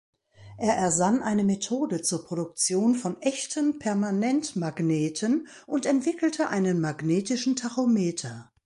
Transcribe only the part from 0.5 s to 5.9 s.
Er ersann eine Methode zur Produktion von echten Permanentmagneten und